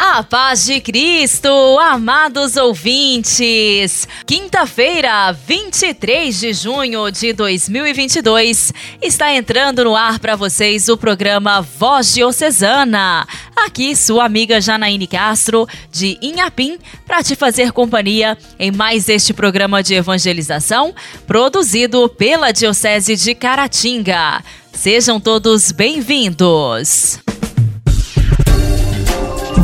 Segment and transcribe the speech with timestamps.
[0.00, 1.48] A paz de Cristo,
[1.80, 4.06] amados ouvintes!
[4.24, 8.72] Quinta-feira, 23 de junho de 2022,
[9.02, 13.26] está entrando no ar para vocês o programa Voz Diocesana.
[13.56, 19.82] Aqui, sua amiga Janaíne Castro, de Inhapim, para te fazer companhia em mais este programa
[19.82, 20.94] de evangelização,
[21.26, 24.44] produzido pela Diocese de Caratinga.
[24.72, 27.18] Sejam todos bem-vindos!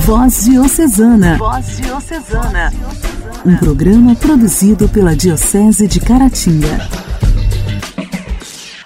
[0.05, 1.39] Voz Diocesana.
[1.39, 2.71] Voz Diocesana.
[3.43, 6.87] Um programa produzido pela Diocese de Caratinga.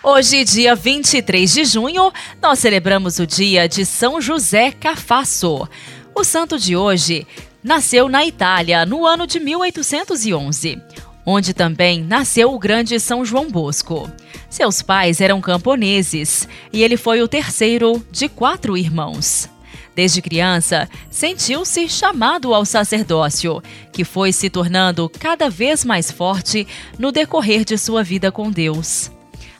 [0.00, 5.68] Hoje, dia 23 de junho, nós celebramos o dia de São José Cafasso.
[6.14, 7.26] O santo de hoje
[7.64, 10.80] nasceu na Itália no ano de 1811,
[11.26, 14.08] onde também nasceu o grande São João Bosco.
[14.48, 19.50] Seus pais eram camponeses e ele foi o terceiro de quatro irmãos.
[19.98, 23.60] Desde criança, sentiu-se chamado ao sacerdócio,
[23.92, 29.10] que foi se tornando cada vez mais forte no decorrer de sua vida com Deus.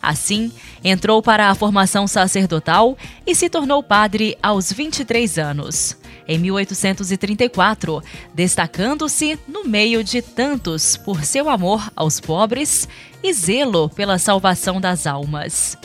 [0.00, 0.52] Assim,
[0.84, 5.96] entrou para a formação sacerdotal e se tornou padre aos 23 anos,
[6.28, 8.00] em 1834,
[8.32, 12.88] destacando-se no meio de tantos por seu amor aos pobres
[13.24, 15.76] e zelo pela salvação das almas.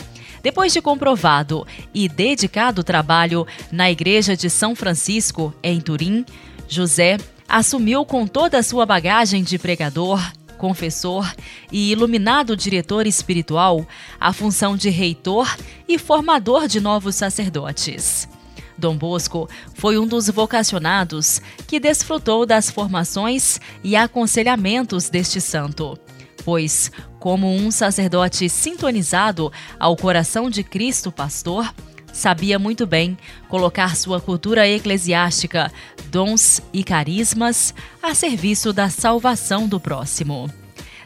[0.44, 6.22] Depois de comprovado e dedicado trabalho na Igreja de São Francisco, em Turim,
[6.68, 7.16] José
[7.48, 10.20] assumiu com toda a sua bagagem de pregador,
[10.58, 11.26] confessor
[11.72, 13.88] e iluminado diretor espiritual
[14.20, 15.48] a função de reitor
[15.88, 18.28] e formador de novos sacerdotes.
[18.76, 25.98] Dom Bosco foi um dos vocacionados que desfrutou das formações e aconselhamentos deste santo
[26.44, 31.74] pois, como um sacerdote sintonizado ao coração de Cristo Pastor,
[32.12, 33.16] sabia muito bem
[33.48, 35.72] colocar sua cultura eclesiástica,
[36.10, 40.50] dons e carismas a serviço da salvação do próximo.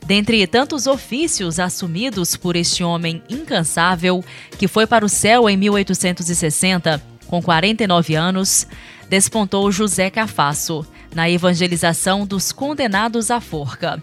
[0.04, 4.24] Dentre tantos ofícios assumidos por este homem incansável,
[4.58, 8.66] que foi para o céu em 1860, com 49 anos,
[9.08, 14.02] despontou José Cafasso na evangelização dos condenados à forca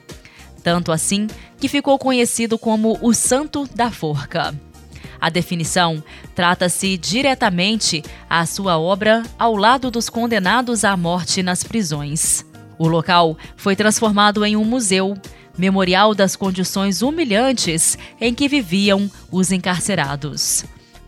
[0.65, 1.27] tanto assim
[1.59, 4.59] que ficou conhecido como o Santo da Forca.
[5.21, 6.03] A definição
[6.33, 12.43] trata-se diretamente à sua obra ao lado dos condenados à morte nas prisões.
[12.79, 15.15] O local foi transformado em um museu,
[15.55, 20.65] memorial das condições humilhantes em que viviam os encarcerados.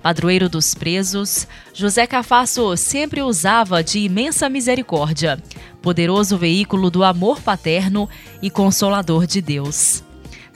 [0.07, 5.37] Padroeiro dos presos, José Cafasso sempre usava de imensa misericórdia,
[5.81, 8.07] poderoso veículo do amor paterno
[8.41, 10.01] e consolador de Deus.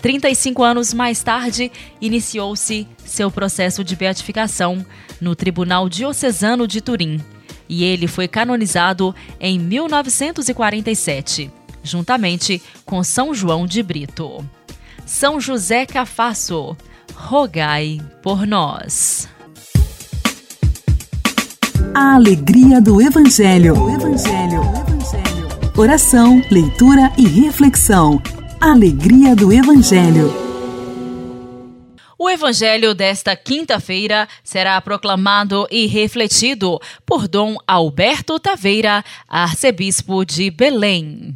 [0.02, 1.70] 35 anos mais tarde,
[2.00, 4.86] iniciou-se seu processo de beatificação
[5.20, 7.20] no Tribunal Diocesano de Turim,
[7.68, 11.52] e ele foi canonizado em 1947,
[11.84, 14.50] juntamente com São João de Brito.
[15.06, 16.78] São José Cafasso,
[17.14, 19.28] rogai por nós.
[21.94, 23.74] A alegria do Evangelho.
[23.78, 24.62] O Evangelho.
[24.62, 25.72] O Evangelho.
[25.78, 28.22] Oração, leitura e reflexão.
[28.60, 30.32] Alegria do Evangelho.
[32.18, 41.36] O Evangelho desta quinta-feira será proclamado e refletido por Dom Alberto Taveira, arcebispo de Belém.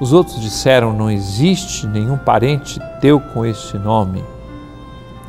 [0.00, 4.24] Os outros disseram: Não existe nenhum parente teu com este nome.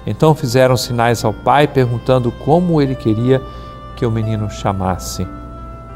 [0.08, 3.42] Então fizeram sinais ao pai, perguntando como ele queria
[3.98, 5.28] que o menino chamasse.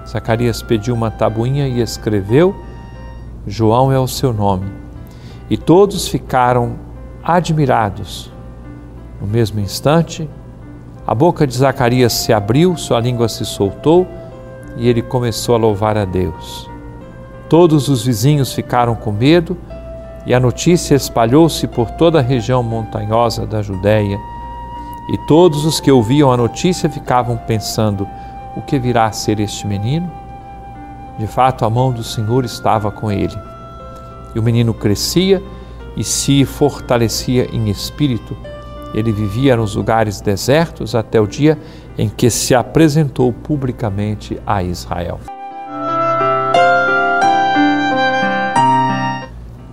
[0.06, 2.54] Zacarias pediu uma tabuinha e escreveu:
[3.48, 4.70] João é o seu nome.
[5.50, 6.76] E todos ficaram
[7.24, 8.32] admirados.
[9.22, 10.30] No mesmo instante,
[11.08, 14.06] a boca de Zacarias se abriu, sua língua se soltou
[14.76, 16.75] e ele começou a louvar a Deus.
[17.50, 19.58] Todos os vizinhos ficaram com medo
[20.26, 24.20] E a notícia espalhou-se por toda a região montanhosa da Judéia.
[25.08, 28.08] E todos os que ouviam a notícia ficavam pensando:
[28.56, 30.12] o que virá a ser este menino?
[31.20, 33.38] De fato, a mão do Senhor estava com ele.
[34.34, 35.42] E o menino crescia
[35.96, 38.36] e se fortalecia em espírito.
[38.94, 41.58] Ele vivia nos lugares desertos até o dia
[41.98, 45.20] em que se apresentou publicamente a Israel.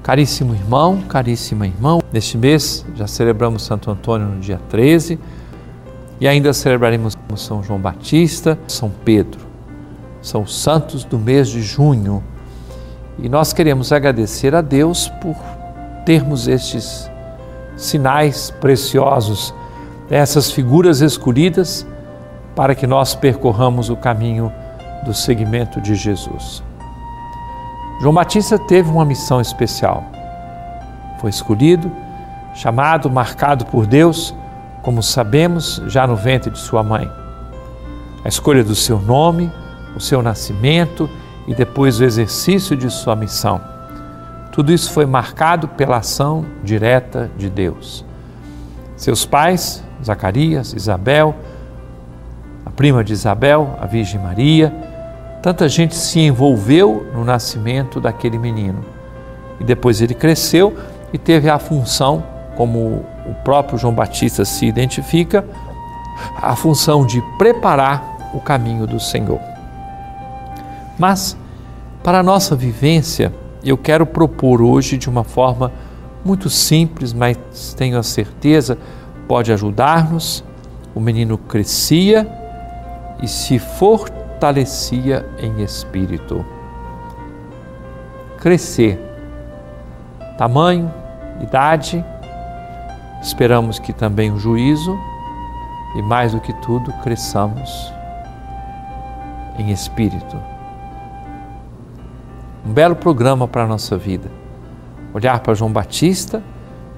[0.03, 5.17] Caríssimo irmão, caríssima irmã, neste mês já celebramos Santo Antônio no dia 13
[6.21, 9.41] e ainda celebraremos São João Batista, São Pedro.
[10.21, 12.23] São os santos do mês de junho.
[13.17, 15.37] E nós queremos agradecer a Deus por
[16.05, 17.09] termos estes
[17.77, 19.55] sinais preciosos,
[20.11, 21.87] essas figuras escolhidas
[22.57, 24.53] para que nós percorramos o caminho
[25.05, 26.63] do seguimento de Jesus.
[28.01, 30.05] João Batista teve uma missão especial.
[31.21, 31.91] Foi escolhido,
[32.55, 34.35] chamado, marcado por Deus,
[34.83, 37.11] como sabemos, já no ventre de sua mãe.
[38.25, 39.51] A escolha do seu nome,
[39.97, 41.09] o seu nascimento
[41.47, 43.61] e depois o exercício de sua missão.
[44.53, 48.05] Tudo isso foi marcado pela ação direta de Deus.
[48.97, 51.35] Seus pais, Zacarias, Isabel,
[52.65, 54.73] a prima de Isabel, a Virgem Maria,
[55.43, 58.85] Tanta gente se envolveu no nascimento daquele menino.
[59.59, 60.73] E depois ele cresceu
[61.13, 62.23] e teve a função,
[62.57, 65.45] como o próprio João Batista se identifica,
[66.41, 69.41] a função de preparar o caminho do Senhor.
[70.97, 71.37] Mas,
[72.05, 73.33] para a nossa vivência,
[73.65, 75.73] eu quero propor hoje de uma forma
[76.25, 77.37] muito simples, mas
[77.77, 78.79] tenho a certeza
[79.27, 80.45] pode ajudar-nos.
[80.95, 82.29] O menino crescia
[83.21, 86.45] e se fortaleceu fortalecia em espírito.
[88.41, 89.01] Crescer,
[90.37, 90.93] tamanho,
[91.41, 92.05] idade,
[93.23, 94.99] esperamos que também o juízo
[95.95, 97.93] e mais do que tudo cresçamos
[99.61, 100.37] em espírito.
[102.67, 104.29] Um belo programa para a nossa vida.
[105.15, 106.43] Olhar para João Batista,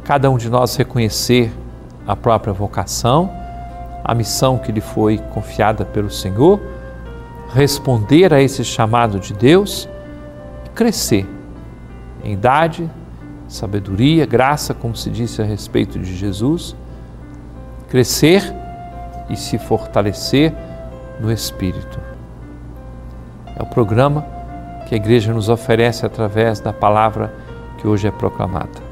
[0.03, 1.53] cada um de nós reconhecer
[2.07, 3.31] a própria vocação,
[4.03, 6.74] a missão que lhe foi confiada pelo Senhor
[7.55, 9.89] responder a esse chamado de Deus
[10.67, 11.25] e crescer
[12.25, 12.91] em idade,
[13.47, 16.75] sabedoria, graça, como se disse a respeito de Jesus,
[17.89, 18.43] crescer
[19.31, 20.53] e se fortalecer
[21.21, 22.01] no Espírito.
[23.57, 24.27] É o programa
[24.89, 27.33] que a igreja nos oferece através da palavra
[27.79, 28.84] que hoje é proclamada.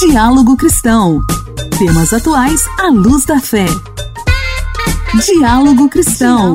[0.00, 1.20] Diálogo Cristão.
[1.78, 3.66] Temas atuais à luz da fé.
[5.24, 6.54] Diálogo Cristão.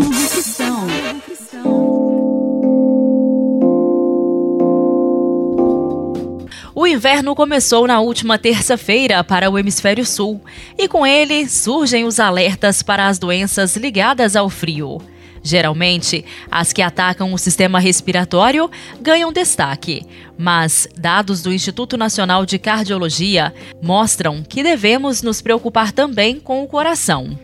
[6.75, 10.41] O inverno começou na última terça-feira para o Hemisfério Sul
[10.77, 14.97] e com ele surgem os alertas para as doenças ligadas ao frio.
[15.43, 18.69] Geralmente, as que atacam o sistema respiratório
[19.01, 20.05] ganham destaque,
[20.37, 26.67] mas dados do Instituto Nacional de Cardiologia mostram que devemos nos preocupar também com o
[26.67, 27.37] coração.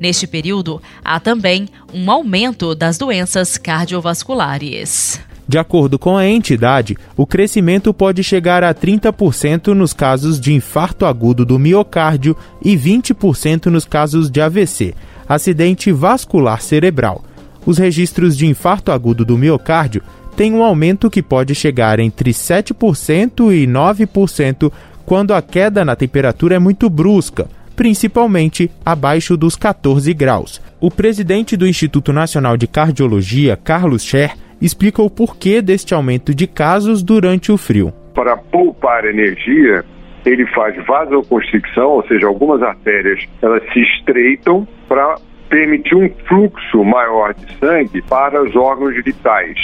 [0.00, 5.20] Neste período, há também um aumento das doenças cardiovasculares.
[5.46, 11.04] De acordo com a entidade, o crescimento pode chegar a 30% nos casos de infarto
[11.04, 14.94] agudo do miocárdio e 20% nos casos de AVC,
[15.28, 17.24] acidente vascular cerebral
[17.64, 20.02] os registros de infarto agudo do miocárdio
[20.36, 24.72] têm um aumento que pode chegar entre 7% e 9%
[25.04, 30.60] quando a queda na temperatura é muito brusca, principalmente abaixo dos 14 graus.
[30.80, 36.46] O presidente do Instituto Nacional de Cardiologia, Carlos Scher, explica o porquê deste aumento de
[36.46, 37.92] casos durante o frio.
[38.14, 39.84] Para poupar energia,
[40.24, 45.16] ele faz vasoconstricção, ou seja, algumas artérias elas se estreitam para
[45.52, 49.58] permitir um fluxo maior de sangue para os órgãos vitais.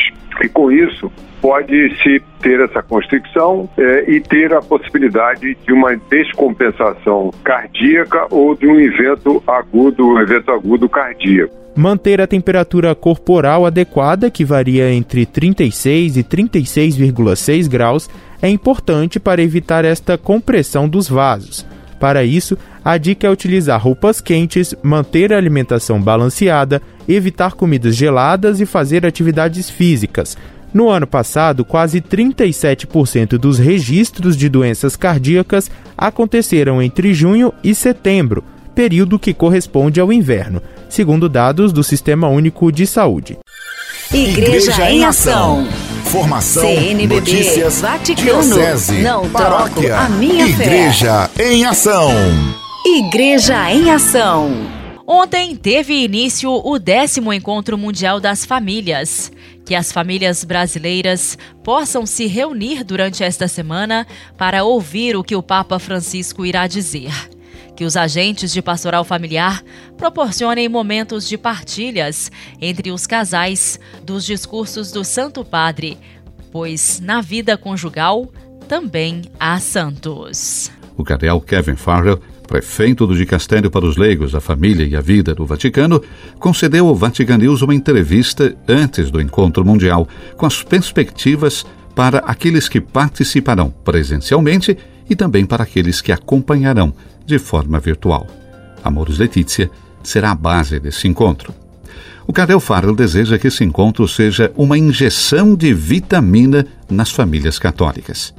[0.45, 7.33] E com isso, pode-se ter essa constricção eh, e ter a possibilidade de uma descompensação
[7.43, 11.57] cardíaca ou de um evento agudo, um evento agudo cardíaco.
[11.75, 18.11] Manter a temperatura corporal adequada, que varia entre 36 e 36,6 graus,
[18.43, 21.67] é importante para evitar esta compressão dos vasos.
[21.99, 28.61] Para isso, a dica é utilizar roupas quentes, manter a alimentação balanceada, evitar comidas geladas
[28.61, 30.37] e fazer atividades físicas.
[30.73, 38.45] No ano passado, quase 37% dos registros de doenças cardíacas aconteceram entre junho e setembro,
[38.75, 43.39] período que corresponde ao inverno, segundo dados do Sistema Único de Saúde.
[44.13, 45.69] Igreja, Igreja em Ação.
[46.05, 51.53] Formação, CNBB, notícias, Vaticano, diocese, não paróquia, troco a minha Igreja fé.
[51.53, 52.11] em Ação.
[52.87, 54.51] Igreja em Ação.
[55.07, 59.31] Ontem teve início o décimo Encontro Mundial das Famílias.
[59.67, 64.07] Que as famílias brasileiras possam se reunir durante esta semana
[64.39, 67.13] para ouvir o que o Papa Francisco irá dizer.
[67.79, 69.63] Que os agentes de pastoral familiar
[69.97, 72.29] proporcionem momentos de partilhas
[72.61, 75.97] entre os casais dos discursos do Santo Padre,
[76.51, 78.33] pois na vida conjugal
[78.67, 80.73] também há santos.
[80.97, 85.33] O cardeal Kevin Farrell prefeito do Dicastério para os Leigos, a Família e a Vida
[85.33, 86.03] do Vaticano,
[86.41, 92.69] concedeu ao Vatican News uma entrevista antes do encontro mundial, com as perspectivas para aqueles
[92.69, 94.77] que participarão presencialmente
[95.09, 96.93] e também para aqueles que acompanharão
[97.29, 98.27] de forma virtual.
[98.83, 99.71] Amores Letícia
[100.03, 101.55] será a base desse encontro.
[102.27, 108.35] O Carel Farrell deseja que esse encontro seja uma injeção de vitamina nas famílias católicas.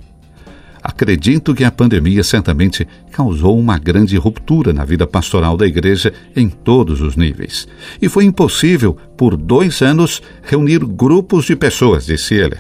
[0.81, 6.49] Acredito que a pandemia certamente causou uma grande ruptura na vida pastoral da igreja em
[6.49, 7.67] todos os níveis.
[8.01, 12.57] E foi impossível, por dois anos, reunir grupos de pessoas, disse ele.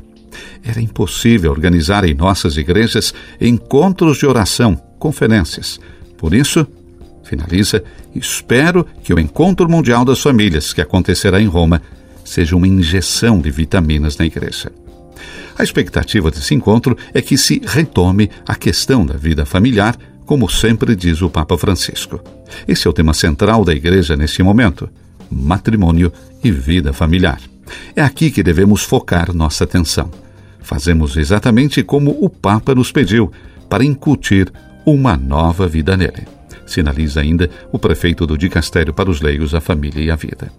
[0.63, 5.79] Era impossível organizar em nossas igrejas encontros de oração, conferências.
[6.19, 6.67] Por isso,
[7.23, 7.81] finaliza,
[8.13, 11.81] espero que o Encontro Mundial das Famílias, que acontecerá em Roma,
[12.25, 14.69] seja uma injeção de vitaminas na igreja.
[15.57, 20.93] A expectativa desse encontro é que se retome a questão da vida familiar, como sempre
[20.93, 22.21] diz o Papa Francisco.
[22.67, 24.89] Esse é o tema central da Igreja neste momento:
[25.31, 26.11] matrimônio
[26.43, 27.39] e vida familiar.
[27.95, 30.11] É aqui que devemos focar nossa atenção.
[30.61, 33.31] Fazemos exatamente como o Papa nos pediu,
[33.69, 34.51] para incutir
[34.93, 36.27] uma nova vida nele.
[36.65, 40.51] Sinaliza ainda o prefeito do Dicastério para os Leigos, a Família e a Vida.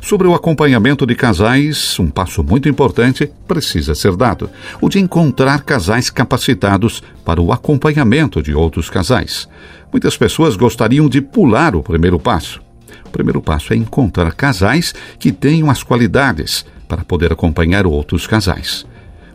[0.00, 4.50] Sobre o acompanhamento de casais, um passo muito importante precisa ser dado:
[4.80, 9.48] o de encontrar casais capacitados para o acompanhamento de outros casais.
[9.90, 12.60] Muitas pessoas gostariam de pular o primeiro passo.
[13.06, 18.86] O primeiro passo é encontrar casais que tenham as qualidades para poder acompanhar outros casais.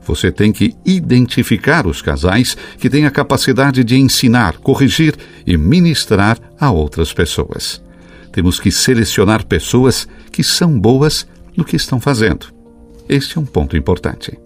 [0.07, 5.13] Você tem que identificar os casais que têm a capacidade de ensinar, corrigir
[5.45, 7.81] e ministrar a outras pessoas.
[8.31, 12.47] Temos que selecionar pessoas que são boas no que estão fazendo.
[13.09, 14.37] Este é um ponto importante.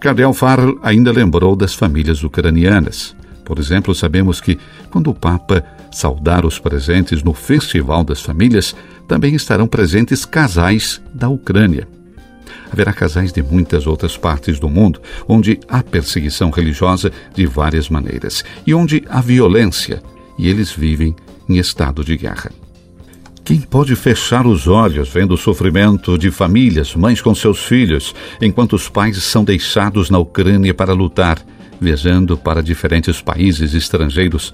[0.00, 3.16] Cardeal Farrell ainda lembrou das famílias ucranianas.
[3.42, 4.58] Por exemplo, sabemos que
[4.90, 8.76] quando o Papa saudar os presentes no Festival das Famílias,
[9.08, 11.88] também estarão presentes casais da Ucrânia.
[12.74, 18.44] Haverá casais de muitas outras partes do mundo onde há perseguição religiosa de várias maneiras
[18.66, 20.02] e onde há violência,
[20.36, 21.14] e eles vivem
[21.48, 22.50] em estado de guerra.
[23.44, 28.12] Quem pode fechar os olhos vendo o sofrimento de famílias, mães com seus filhos,
[28.42, 31.38] enquanto os pais são deixados na Ucrânia para lutar,
[31.80, 34.52] viajando para diferentes países estrangeiros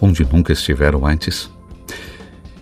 [0.00, 1.50] onde nunca estiveram antes?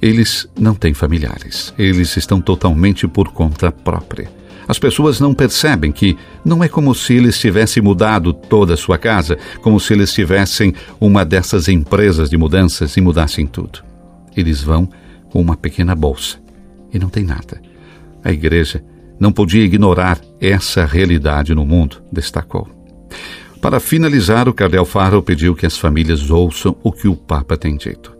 [0.02, 4.35] Eles não têm familiares, eles estão totalmente por conta própria.
[4.68, 8.98] As pessoas não percebem que não é como se eles tivessem mudado toda a sua
[8.98, 13.84] casa, como se eles tivessem uma dessas empresas de mudanças e mudassem tudo.
[14.36, 14.88] Eles vão
[15.30, 16.38] com uma pequena bolsa
[16.92, 17.60] e não tem nada.
[18.24, 18.82] A igreja
[19.20, 22.68] não podia ignorar essa realidade no mundo, destacou.
[23.60, 27.76] Para finalizar, o Cardeal Faro pediu que as famílias ouçam o que o Papa tem
[27.76, 28.16] dito.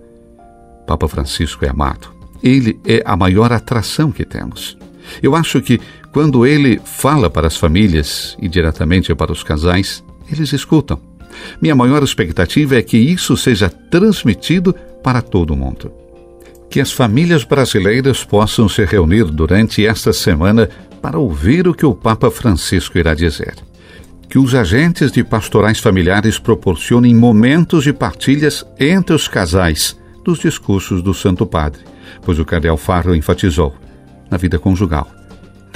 [0.87, 2.15] Papa Francisco é amado.
[2.43, 4.77] Ele é a maior atração que temos.
[5.23, 5.81] Eu acho que
[6.17, 10.99] quando ele fala para as famílias e diretamente para os casais, eles escutam.
[11.61, 15.93] Minha maior expectativa é que isso seja transmitido para todo mundo
[16.71, 20.69] que as famílias brasileiras possam se reunir durante esta semana
[21.01, 23.55] para ouvir o que o Papa Francisco irá dizer.
[24.29, 31.03] Que os agentes de pastorais familiares proporcionem momentos de partilhas entre os casais dos discursos
[31.03, 31.83] do Santo Padre,
[32.23, 33.75] pois o Cardeal Farro enfatizou:
[34.29, 35.16] na vida conjugal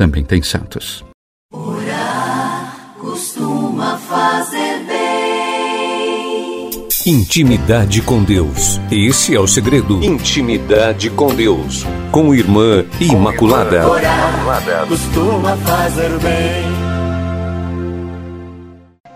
[0.01, 1.05] também tem santos.
[1.53, 6.89] Orar costuma fazer bem.
[7.05, 8.81] Intimidade com Deus.
[8.91, 10.03] Esse é o segredo.
[10.03, 11.85] Intimidade com Deus.
[12.11, 13.87] Com Irmã Imaculada.
[13.87, 16.65] Orar costuma fazer bem.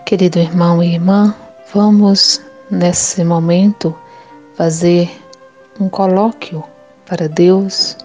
[0.04, 1.34] Querido irmão e irmã,
[1.72, 3.96] vamos nesse momento
[4.54, 5.10] fazer
[5.80, 6.62] um colóquio
[7.06, 7.96] para Deus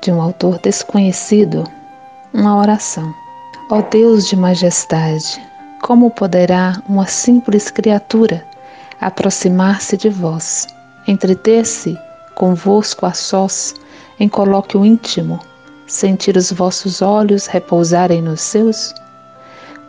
[0.00, 1.64] de um autor desconhecido,
[2.32, 3.14] uma oração.
[3.70, 5.40] Ó Deus de majestade,
[5.82, 8.44] como poderá uma simples criatura
[9.00, 10.66] aproximar-se de vós,
[11.06, 11.96] entreter-se
[12.34, 13.74] convosco a sós,
[14.18, 15.40] em colóquio íntimo,
[15.86, 18.94] sentir os vossos olhos repousarem nos seus?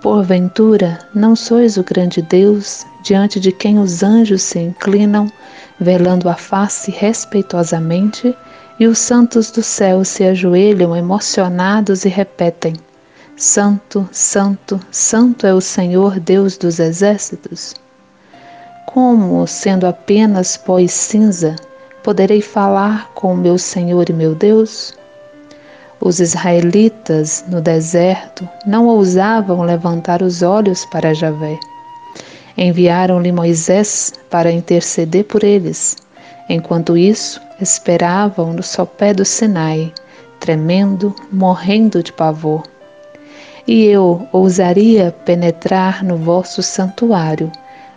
[0.02, 5.30] Porventura, não sois o grande Deus, diante de quem os anjos se inclinam,
[5.80, 8.36] velando a face respeitosamente,
[8.80, 12.74] e os santos do céu se ajoelham emocionados e repetem:
[13.36, 17.76] Santo, Santo, Santo é o Senhor Deus dos exércitos?
[18.86, 21.56] Como, sendo apenas pó e cinza,
[22.02, 24.98] poderei falar com o meu Senhor e meu Deus?
[26.02, 31.60] Os israelitas no deserto não ousavam levantar os olhos para Javé.
[32.58, 35.98] Enviaram-lhe Moisés para interceder por eles.
[36.50, 39.94] Enquanto isso, esperavam no sopé do Sinai,
[40.40, 42.64] tremendo, morrendo de pavor.
[43.68, 47.52] E eu ousaria penetrar no vosso santuário,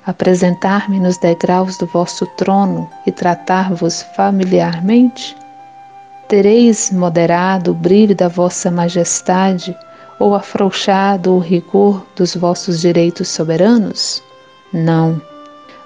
[0.04, 5.36] apresentar-me nos degraus do vosso trono e tratar-vos familiarmente?
[6.28, 9.76] Tereis moderado o brilho da vossa majestade
[10.18, 14.22] ou afrouxado o rigor dos vossos direitos soberanos?
[14.72, 15.20] Não.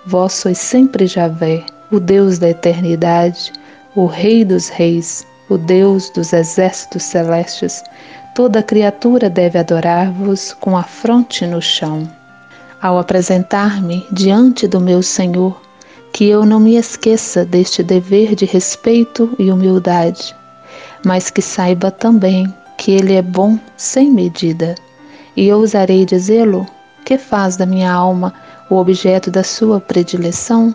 [0.06, 3.52] Vós sois sempre Javé, o Deus da eternidade,
[3.97, 7.83] o Rei dos reis, o Deus dos exércitos celestes.
[8.35, 12.07] Toda criatura deve adorar-vos com a fronte no chão.
[12.83, 15.59] Ao apresentar-me diante do meu Senhor,
[16.12, 20.37] que eu não me esqueça deste dever de respeito e humildade,
[21.03, 24.75] mas que saiba também que Ele é bom sem medida.
[25.35, 26.67] E ousarei dizê-lo:
[27.03, 28.35] que faz da minha alma
[28.69, 30.75] o objeto da sua predileção?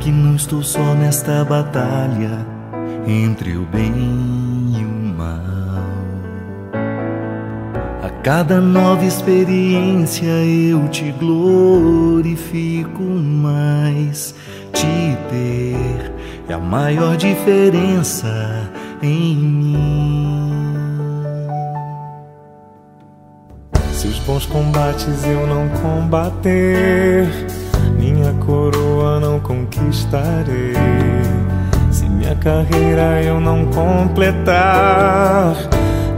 [0.00, 2.46] Que não estou só nesta batalha
[3.06, 5.90] entre o bem e o mal.
[8.02, 14.34] A cada nova experiência eu te glorifico mais.
[14.72, 16.12] Te ter
[16.48, 18.70] é a maior diferença
[19.02, 20.70] em mim.
[23.92, 27.28] Se os bons combates eu não combater,
[28.32, 30.74] coroa não conquistarei.
[31.90, 35.54] Se minha carreira eu não completar,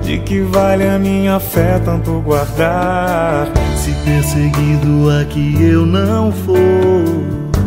[0.02, 3.48] de que vale a minha fé tanto guardar?
[3.76, 7.04] Se perseguido aqui eu não for,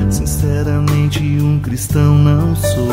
[0.10, 2.90] sinceramente um cristão não sou.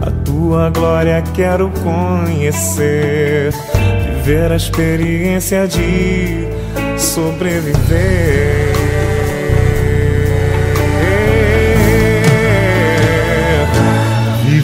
[0.00, 3.52] A tua glória quero conhecer
[4.22, 6.46] viver a experiência de
[6.96, 8.91] sobreviver.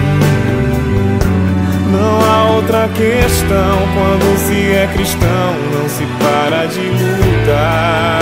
[1.92, 8.18] Não há outra questão quando se é cristão, não se para de lutar.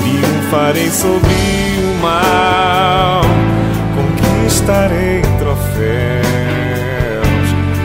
[0.00, 1.32] Triunfarei sobre
[1.78, 3.22] o mal
[3.96, 5.80] conquistarei troféus.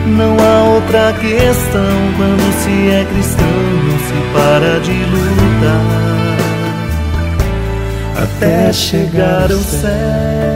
[0.06, 3.46] Não há outra questão quando se é cristão,
[3.86, 6.25] não se para de lutar
[8.22, 10.46] até chegar ao céu.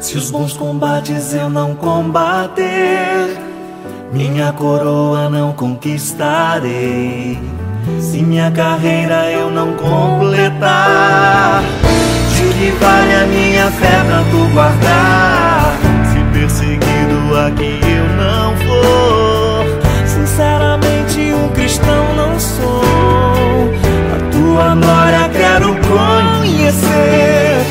[0.00, 3.38] Se os bons combates eu não combater,
[4.12, 7.38] minha coroa não conquistarei.
[8.00, 11.62] Se minha carreira eu não completar,
[12.40, 15.78] de que vale a minha fé tanto guardar?
[16.10, 19.66] Se perseguido aqui eu não for,
[20.06, 23.70] sinceramente um cristão não sou.
[24.14, 27.64] A tua glória quero conhecer,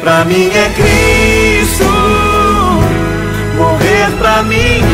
[0.00, 1.84] pra mim é Cristo,
[3.56, 4.87] morrer pra mim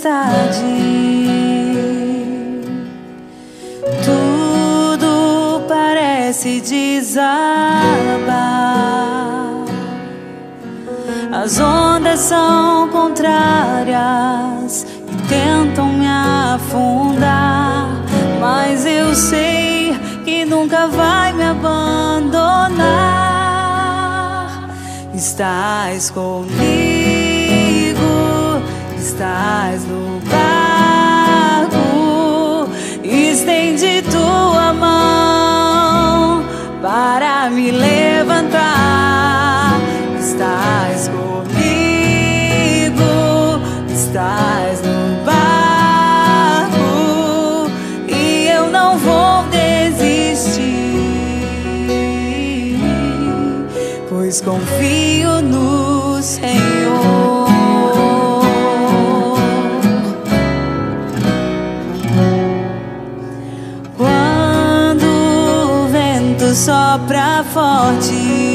[0.00, 0.64] tempestade.
[4.04, 7.30] Tudo parece desabar.
[11.32, 13.96] As ondas são contrárias
[15.08, 17.88] e tentam me afundar,
[18.40, 22.80] mas eu sei que nunca vai me abandonar.
[25.14, 26.79] Estás comigo
[29.20, 31.76] estás no barco,
[33.04, 36.42] estende tua mão
[36.80, 38.58] para me levantar.
[40.18, 41.52] Estás comigo,
[43.92, 46.80] estás no barco
[48.08, 50.64] e eu não vou desistir,
[54.08, 57.19] pois confio no Senhor.
[66.60, 68.49] sopra forte.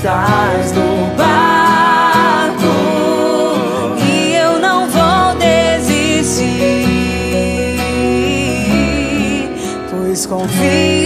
[0.00, 2.64] estás no barco
[4.02, 6.46] e eu não vou desistir,
[9.90, 10.99] pois confio.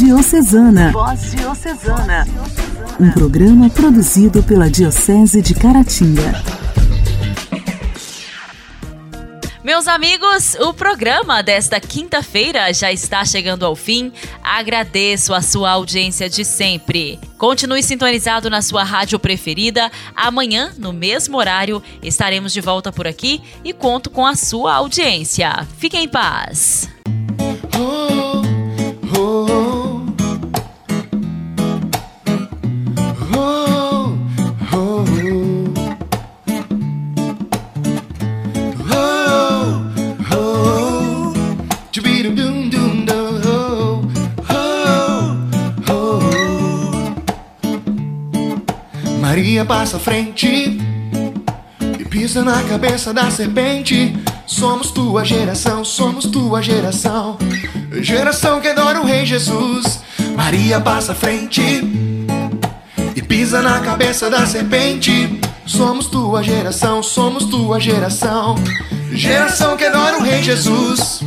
[0.00, 0.92] Diocesana.
[0.92, 2.26] Voz Diocesana.
[2.98, 6.42] Um programa produzido pela Diocese de Caratinga.
[9.62, 14.10] Meus amigos, o programa desta quinta-feira já está chegando ao fim.
[14.42, 17.20] Agradeço a sua audiência de sempre.
[17.36, 19.92] Continue sintonizado na sua rádio preferida.
[20.16, 25.68] Amanhã, no mesmo horário, estaremos de volta por aqui e conto com a sua audiência.
[25.78, 26.88] Fiquem em paz.
[49.70, 50.48] Passa à frente
[51.96, 54.12] e pisa na cabeça da serpente.
[54.44, 57.38] Somos tua geração, somos tua geração,
[58.02, 60.00] geração que adora o Rei Jesus.
[60.34, 61.62] Maria passa à frente
[63.14, 65.38] e pisa na cabeça da serpente.
[65.64, 68.56] Somos tua geração, somos tua geração,
[69.12, 71.22] geração que adora o Rei Jesus.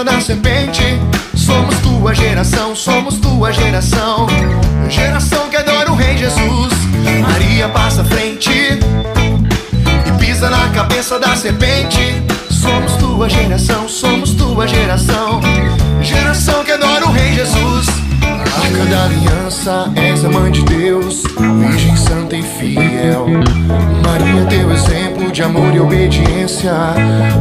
[0.00, 0.82] Da serpente.
[1.36, 4.26] Somos tua geração, somos tua geração.
[4.88, 6.72] Geração que adora o Rei Jesus.
[7.20, 12.22] Maria passa à frente e pisa na cabeça da serpente.
[12.50, 15.42] Somos tua geração, somos tua geração.
[16.00, 17.86] Geração que adora o Rei Jesus.
[18.22, 21.22] Arca da aliança, és a mãe de Deus,
[21.60, 23.26] Virgem Santa e fiel.
[24.02, 26.72] Maria, teu exemplo de amor e obediência,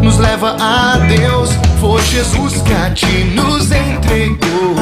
[0.03, 1.70] nos leva a Deus.
[1.81, 4.75] Foi Jesus que a ti nos entregou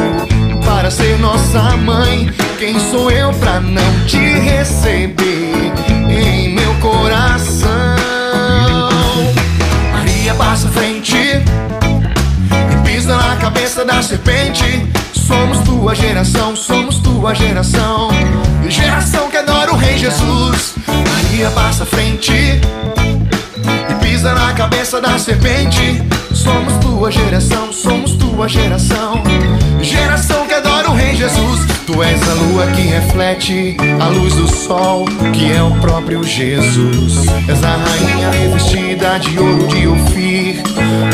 [0.66, 2.30] para ser nossa mãe.
[2.58, 5.72] Quem sou eu pra não te receber
[6.10, 7.70] em meu coração?
[9.94, 14.86] Maria passa à frente e pisa na cabeça da serpente.
[15.14, 18.10] Somos tua geração, somos tua geração.
[18.68, 20.74] Geração que adora o Rei Jesus.
[20.86, 22.60] Maria passa à frente
[24.20, 26.04] pisa na cabeça da serpente.
[26.34, 29.24] Somos tua geração, somos tua geração.
[29.82, 31.66] Geração que adora o Rei Jesus.
[31.86, 37.28] Tu és a lua que reflete a luz do sol, que é o próprio Jesus.
[37.48, 40.64] És a rainha revestida de ouro de Ofir.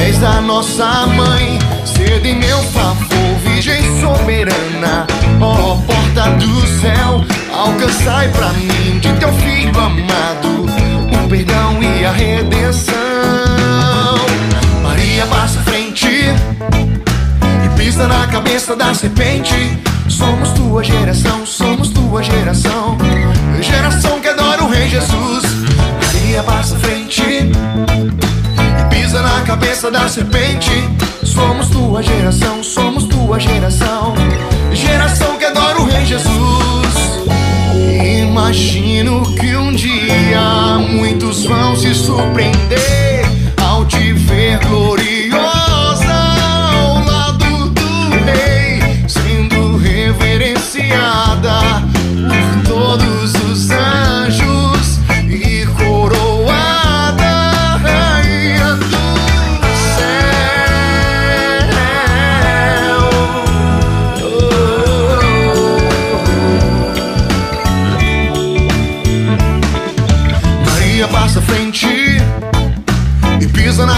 [0.04, 5.06] És a nossa mãe, cedo em meu favor, Virgem soberana.
[5.40, 10.25] Ó oh, porta do céu, alcançai pra mim de teu filho amado
[18.66, 19.80] cabeça da serpente.
[20.10, 22.98] Somos tua geração, somos tua geração,
[23.62, 25.44] geração que adora o Rei Jesus.
[26.02, 30.72] Maria passa frente e pisa na cabeça da serpente.
[31.24, 34.16] Somos tua geração, somos tua geração,
[34.74, 36.96] geração que adora o Rei Jesus.
[38.24, 43.15] Imagino que um dia muitos vão se surpreender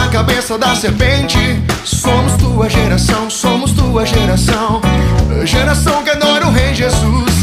[0.08, 1.38] na cabeça da serpente.
[1.84, 4.82] Somos tua geração, somos tua geração.
[5.44, 7.34] Geração que adora o Rei Jesus.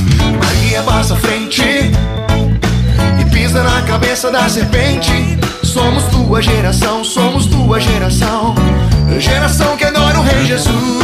[0.43, 5.39] Maria passa à frente e pisa na cabeça da serpente.
[5.63, 8.55] Somos tua geração, somos tua geração.
[9.19, 11.04] Geração que adora o Rei Jesus.